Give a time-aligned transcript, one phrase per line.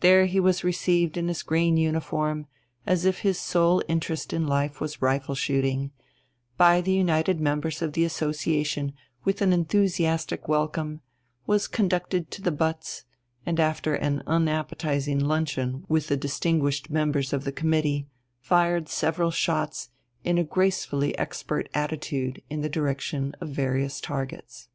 [0.00, 2.46] Here he was received in his green uniform,
[2.86, 5.90] as if his sole interest in life was rifle shooting,
[6.56, 8.92] by the united members of the association
[9.24, 11.00] with an enthusiastic welcome,
[11.48, 13.06] was conducted to the butts,
[13.44, 18.06] and, after an unappetizing luncheon with the distinguished members of the committee,
[18.38, 19.90] fired several shots
[20.22, 24.68] in a gracefully expert attitude in the direction of various targets.